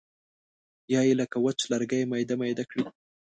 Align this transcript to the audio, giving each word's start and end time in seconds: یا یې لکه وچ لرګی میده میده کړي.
یا 0.93 1.01
یې 1.07 1.13
لکه 1.21 1.37
وچ 1.45 1.59
لرګی 1.71 2.03
میده 2.11 2.35
میده 2.41 2.63
کړي. 2.69 2.85